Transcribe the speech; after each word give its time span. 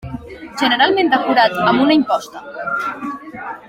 Generalment 0.61 1.13
decorat 1.15 1.61
amb 1.67 1.87
una 1.87 2.01
imposta. 2.01 2.45